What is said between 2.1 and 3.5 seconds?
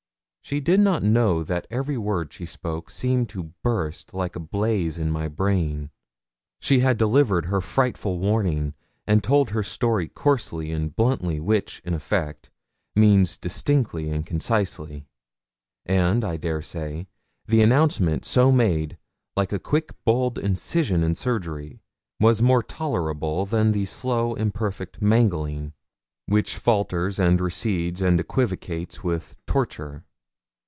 she spoke seemed